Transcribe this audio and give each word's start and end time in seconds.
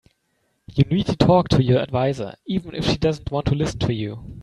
You 0.73 0.83
need 0.85 1.05
to 1.05 1.15
talk 1.15 1.47
to 1.49 1.61
your 1.63 1.77
adviser, 1.77 2.33
even 2.47 2.73
if 2.73 2.85
she 2.87 2.97
doesn't 2.97 3.29
want 3.29 3.45
to 3.45 3.53
listen 3.53 3.77
to 3.81 3.93
you. 3.93 4.25